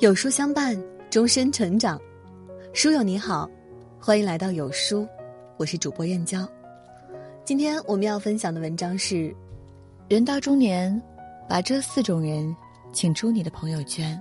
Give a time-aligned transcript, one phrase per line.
[0.00, 0.76] 有书相伴，
[1.08, 1.98] 终身成长。
[2.72, 3.48] 书友你好，
[4.00, 5.06] 欢迎来到有书，
[5.56, 6.46] 我是主播燕娇。
[7.44, 9.34] 今天我们要分享的文章是：
[10.08, 11.00] 人到中年，
[11.48, 12.54] 把这四种人
[12.92, 14.20] 请出你的朋友圈。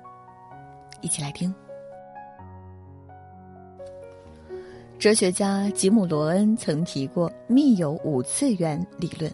[1.01, 1.53] 一起来听。
[4.99, 9.29] 哲学家吉姆·罗恩曾提过密友五次元理论，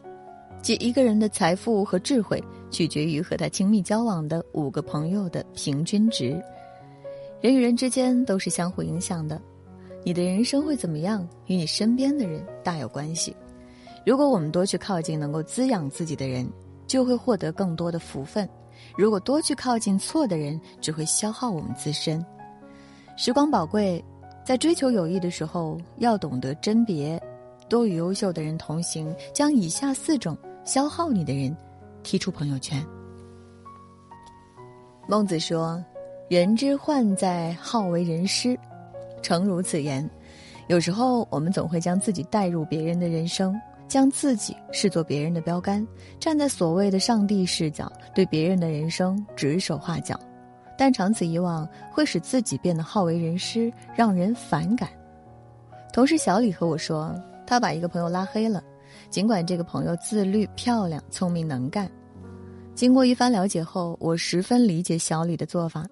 [0.62, 6.42] 即一个人的财富和智慧取决于和他亲密交往的五个朋友的平均值。
[7.42, 9.42] 人与人之间都是相互影响的，
[10.04, 13.36] 你的人生会怎么样，与你身边的人大有关系。
[14.06, 16.48] 如果我们多去靠近能够滋养自己的人，
[16.86, 18.46] 就会获得更多的福分；
[18.98, 22.26] 如果多去靠近错的人，只会消耗我们自身。
[23.16, 24.04] 时光宝贵。
[24.46, 27.22] 在追求友谊的时候，要懂得甄别，
[27.70, 31.56] 多与优秀的人同行，将以下四种消耗你的人
[32.04, 32.84] 踢出朋友圈。
[35.08, 35.84] 孟子说
[36.30, 38.58] ：“人之患在好为人师。”
[39.22, 40.08] 诚如此言。
[40.68, 45.86] 有时候，我们总会将自己带入别人的人生，将自己视作别人的标杆，
[46.20, 50.18] 站在所谓的上帝视角，对别人的人生指手画脚。
[50.78, 54.88] 但长此以往，会使自己变得好为人师，让人反感。
[55.92, 57.14] 同事小李和我说，
[57.48, 58.64] 他把一个朋友拉黑了，
[59.10, 61.90] 尽管这个朋友自律、漂亮、聪明、能干。
[62.76, 65.86] 经过一番了解后，我十分理解小李的做法。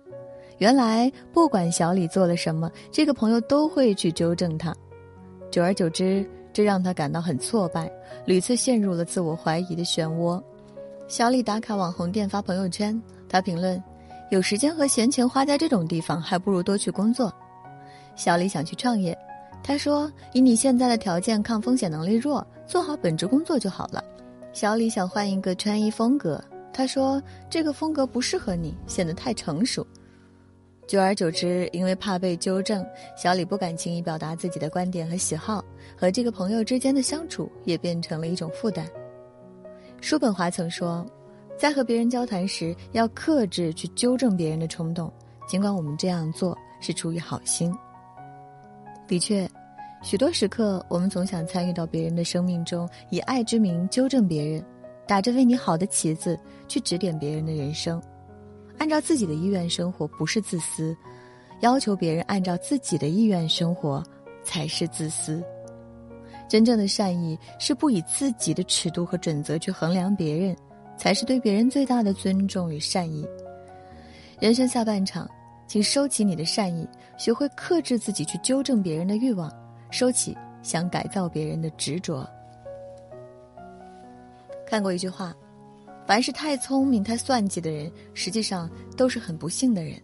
[0.60, 4.74] 原来，不管小李做了什么，这个朋友都会去纠正他。
[5.52, 7.92] 久而久之，这让他感到很挫败，
[8.26, 10.42] 屡次陷入了自我怀疑的漩涡。
[11.08, 13.82] 小李打卡网红店发朋友圈，他评论。
[14.30, 17.34] 有时间和闲钱花在这种地方，还不如多去工作。
[18.16, 19.18] 小李想去创业，
[19.64, 24.04] 他说：“以你现在的条件，抗风险能力弱，做好本职工作就好了。”
[24.54, 26.44] 小李想换一个穿衣风格，
[26.74, 29.86] 他说：“这个风格不适合你，显得太成熟。”
[30.88, 35.64] 久而久之，因为怕被纠正，小李不敢轻易表达自己的观点和喜好，
[35.98, 38.88] 和这个朋友之间的相处也变成了一种负担。
[40.02, 41.06] 叔本华曾说。
[41.58, 45.12] 在和别人交谈时，要克制去纠正别人的冲动，
[45.48, 47.76] 尽管我们这样做是出于好心。
[49.08, 49.50] 的确，
[50.08, 54.64] 许多时刻我们总想参与到别人的生命中，以爱之名纠正别人，
[55.06, 58.02] 打着为你好的旗子去指点别人的人生。
[58.78, 60.96] 按照自己的意愿生活不是自私，
[61.60, 64.02] 要求别人按照自己的意愿生活
[64.44, 65.44] 才是自私。
[66.48, 70.56] 真正的善意是不以自己的尺度和准则去衡量别人。
[70.98, 73.28] 才是对别人最大的尊重与善意。
[74.40, 75.30] 人生下半场，
[75.68, 76.88] 请收起你的善意，
[77.18, 79.52] 学会克制自己去纠正别人的欲望，
[79.90, 82.28] 收起想改造别人的执着。
[84.66, 85.36] 看过一句话：，
[86.06, 90.02] 凡是太聪明、太算计的人，实际上都是很不幸的人。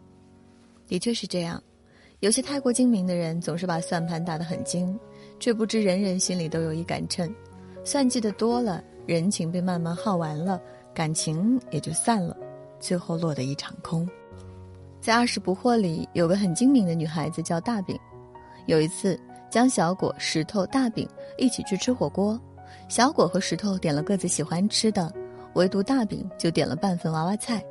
[0.88, 1.62] 的确是这样，
[2.20, 4.98] 有些太过精明的人，总是把算盘打得很精，
[5.40, 7.34] 却不知人人心里都有一杆秤。
[7.84, 10.62] 算计的多了，人情被慢慢耗完了。
[10.94, 12.38] 感情也就散了，
[12.80, 14.08] 最后落得一场空。
[15.02, 18.00] 在《二十不惑》里，有个很精明的女孩子叫大饼。
[18.68, 19.20] 有一次，
[19.54, 22.40] 将小果、石头、大饼一起去吃火锅，
[22.90, 25.14] 小果和石头点了各自喜欢吃的，
[25.54, 27.64] 唯独大饼就点了半份娃娃菜。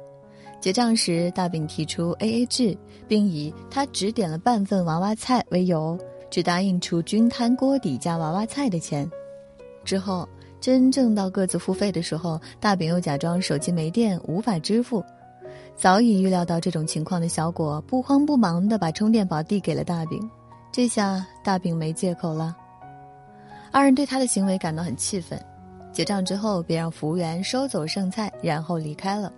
[0.60, 2.78] 结账时，大饼提出 A A 制，
[3.08, 5.98] 并以他只点了半份娃娃菜为由，
[6.30, 9.10] 只答应出均摊锅底加娃娃菜的钱。
[9.82, 10.28] 之后。
[10.60, 15.02] 真正到各自付费的时候，大饼又假装手机没电无法支付。
[15.74, 20.20] 早已预料到这种情况的小果不慌不忙地把充电宝递给了大饼，
[20.72, 22.56] 这下大饼没借口了。
[23.70, 25.38] 二人对他的行为感到很气愤，
[25.92, 29.30] 结账之后便让服务员收走剩菜，然后离开了。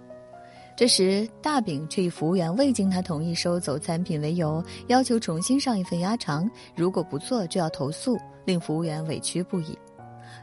[0.76, 9.76] 这时大饼却以服务员未经他同意收走餐品为由，要求重新上一份鸭肠，如果不做就要投诉，令服务员委屈不已。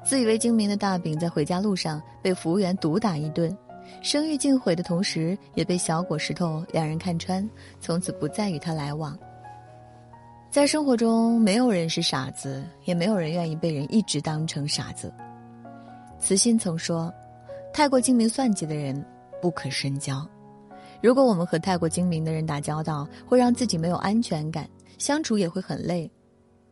[0.03, 3.55] 自以为精明的大饼在回家路上被服务员毒打一顿，
[4.01, 7.49] 声誉尽毁的同时，也被小果石头两人看穿，
[7.79, 9.17] 从此不再与他来往。
[10.51, 15.09] 在生活中，没有人是傻子，也没有人愿意被人一直当成傻子。
[16.19, 17.11] 慈心曾说
[17.73, 19.01] ：“太过精明算计的人
[19.41, 20.27] 不可深交。”
[21.01, 26.11] 如果我们和太过精明的人打交道，会让自己没有安全感，相处也会很累，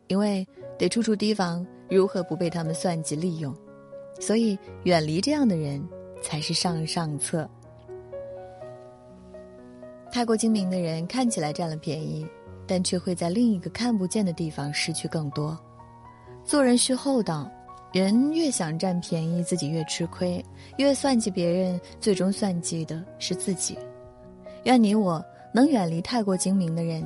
[0.07, 0.45] 因为
[0.77, 1.65] 得处处提防。
[1.89, 3.55] 如何不被他们算计利用？
[4.19, 5.81] 所以远离这样的人
[6.21, 7.49] 才是上上策。
[10.11, 12.27] 太过精明的人看起来占了便宜，
[12.69, 15.57] 但却会在另一个看不见的地方失去更多。
[16.45, 17.49] 做人需厚道，
[17.91, 20.39] 人越想占便宜，自己越吃亏；
[20.77, 23.75] 越算计别人，最终算计的是自己。
[24.65, 27.03] 愿你我能远离太过精明的人，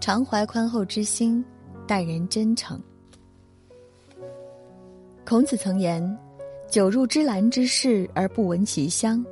[0.00, 1.44] 常怀宽厚之心，
[1.86, 2.82] 待人真诚。
[5.24, 6.18] 孔子曾言
[6.68, 9.24] ：“久入芝兰之室而不闻其香，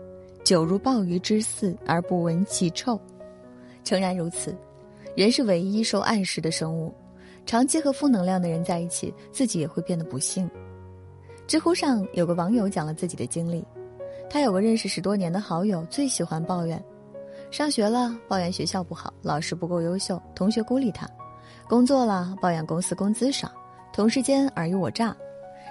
[0.45, 3.01] 久入鲍鱼之肆而不闻其臭。”
[3.85, 4.57] 诚然如此，
[5.15, 6.93] 人是唯一受暗示的生物，
[7.47, 10.51] 长期和负能量的人在一起，自己也会变得不幸。
[11.47, 13.65] 知乎上有个网友讲了自己的经历，
[14.29, 16.83] 他有个认识十多年的好友，最喜欢抱怨：
[17.51, 21.07] 上学了抱怨学校不好，老师不够优秀，同学孤立他；
[21.69, 23.49] 工作了抱怨公司工资少，
[23.93, 25.15] 同事间尔虞我诈；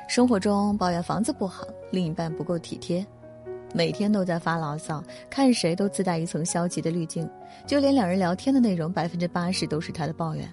[0.08, 3.06] 生活中抱怨房子不好，另一半不够体贴，
[3.74, 7.28] 每天都在发牢骚，看谁都自带一层消极的滤镜，
[7.66, 10.48] 就连两人聊天的内容，百分之八十都是他的抱怨。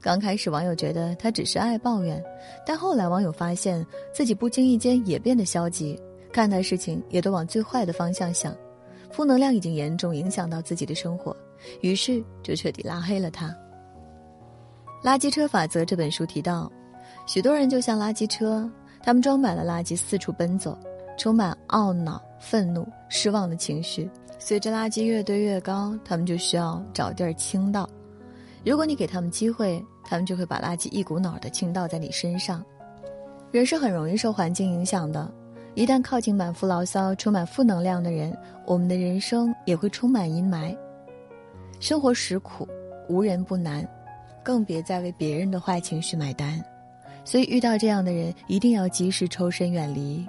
[0.00, 2.22] 刚开始，网友觉得他只是爱抱怨，
[2.66, 5.98] 但后来网友发现自己不经意间也变得消极，
[6.32, 8.54] 看待事情也都往最坏的方向想，
[9.10, 11.34] 负能量已经严重影响到自己的生活，
[11.80, 13.46] 于是就彻底拉黑了他。
[15.04, 16.70] 《垃圾车法则》这本书提到，
[17.26, 18.68] 许多人就像垃圾车，
[19.02, 20.76] 他们装满了垃圾四处奔走，
[21.16, 24.10] 充满懊恼、愤怒、失望的情绪。
[24.36, 27.88] 随着垃圾越堆越高，他们就需要找地儿倾倒。
[28.64, 32.64] 如果你给他们机会，他们就会把垃圾一股脑的倾倒在你身上。
[33.52, 35.32] 人是很容易受环境影响的，
[35.76, 38.36] 一旦靠近满腹牢骚、充满负能量的人，
[38.66, 40.76] 我们的人生也会充满阴霾。
[41.78, 42.66] 生活实苦，
[43.08, 43.88] 无人不难，
[44.42, 46.60] 更别再为别人的坏情绪买单。
[47.24, 50.26] 所以遇到这样的人，一定要及时抽身远离。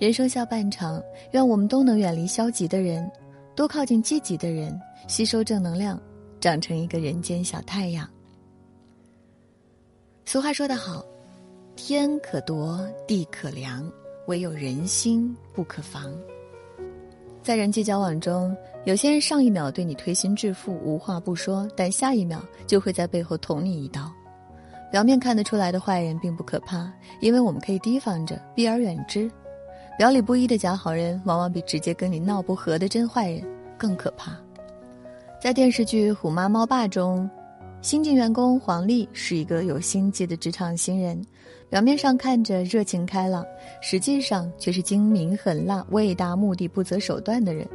[0.00, 1.02] 人生下半场，
[1.32, 3.08] 愿我们都能远离消极的人，
[3.54, 6.00] 多靠近积极的人，吸收正能量。
[6.40, 8.08] 长成一个人间小太阳。
[10.24, 11.04] 俗话说得好
[11.76, 13.86] ：“天可夺，地可量，
[14.26, 16.10] 唯有人心不可防。”
[17.44, 18.56] 在人际交往中，
[18.86, 24.10] 有些人上一秒对你推心置腹、无话不说，但下一秒就会在背后捅你一刀。
[24.90, 29.30] 表面看得出来的坏人并不可怕，因为我们可以提防着，避而远之。
[30.00, 33.44] 表里不一的假好人，往往比直接跟你闹不和的真坏人
[33.76, 34.32] 更可怕。
[35.38, 37.28] 在电视剧《虎妈猫爸》中，
[37.82, 41.22] 新晋员工黄丽是一个有心计的职场新人，
[41.68, 43.44] 表面上看着热情开朗，
[43.82, 47.68] 实际上却是精明狠辣、为达目的不择手段的人。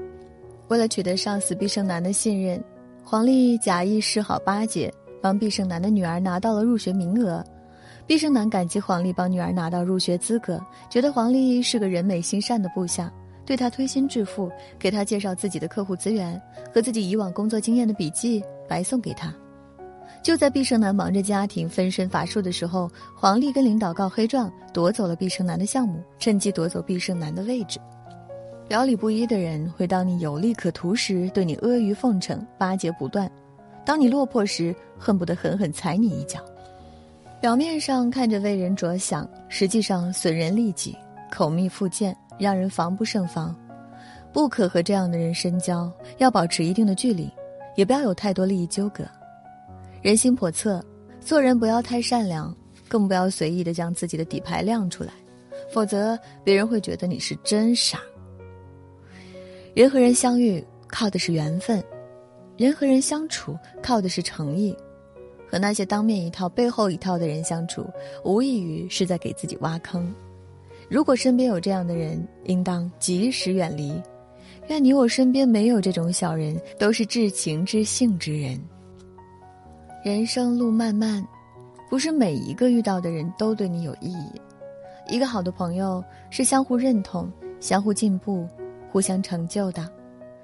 [0.69, 2.59] 为了取得上司毕胜男的信任，
[3.03, 4.91] 黄丽假意示好巴结，
[5.21, 7.45] 帮毕胜男的女儿拿到了入学名额。
[8.07, 13.11] 毕胜男感激黄丽帮女儿拿到入学资格，觉得黄丽是个人美心善的部下。
[13.45, 16.39] 对他推心置腹，给他介绍自己的客户资源
[16.73, 19.33] 和自己以往工作经验的笔记，白送给他。
[20.23, 27.79] 就在毕胜男忙着家庭、分身乏术的时候，黄丽跟领导告黑状，夺走了毕胜男的项目，趁机夺走毕胜男的位置。
[28.67, 33.27] 表里不一的人会当你有利可图时对你阿谀奉承、巴结不断；
[33.85, 36.39] 当你落魄时，恨不得狠狠踩你一脚。
[37.45, 40.97] 表面上看着为人着想，实际上损人利己、
[41.31, 42.17] 口蜜腹剑。
[42.39, 43.55] 让人防不胜防，
[44.33, 47.31] 不可和这样的人深交，要保持一定的距离，
[47.75, 49.05] 也不要有太多利益纠葛。
[50.01, 50.83] 人心叵测，
[51.21, 52.51] 做人不要太善良，
[52.87, 55.11] 更不要随意的将自己的底牌亮出来，
[55.71, 57.99] 否则别人会觉得你是真傻。
[59.75, 61.81] 人和人相遇靠的是缘分，
[62.57, 64.75] 人和人相处靠的是诚意。
[65.55, 67.87] 和那些当面一套背后一套的人相处，
[68.25, 70.13] 无异于是在给自己挖坑。
[70.89, 73.93] 如果身边有这样的人，应当及时远离。
[74.67, 78.59] 愿你我身边没有这种小人，都是至情至性之人。
[80.03, 81.25] 人生路漫漫，
[81.89, 84.29] 不是每一个遇到的人都对你有意义。
[85.07, 87.31] 一个好的朋友是相互认同、
[87.61, 88.45] 相互进步、
[88.91, 89.89] 互相成就的，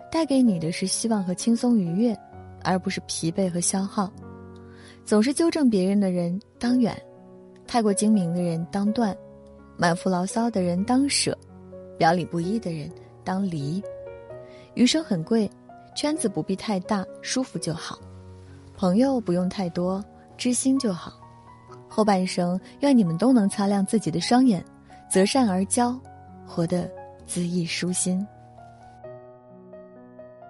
[0.09, 2.17] 带给你的是希望和轻松愉悦，
[2.63, 4.09] 而不是疲惫和消耗。
[5.05, 6.96] 总是纠正别人的人当远，
[7.67, 9.15] 太过精明的人当断。
[9.77, 11.36] 满腹牢骚的人当舍，
[11.98, 12.89] 表里不一的人
[13.24, 13.81] 当离。
[14.75, 15.50] 余生很贵，
[15.96, 17.98] 圈子不必太大，舒服就好；
[18.75, 20.03] 朋友不用太多，
[20.38, 21.13] 知心就好。
[21.89, 24.63] 后半生，愿你们都能擦亮自己的双眼，
[25.10, 26.00] 择善而交，
[26.46, 26.89] 活得
[27.27, 28.25] 恣意舒心。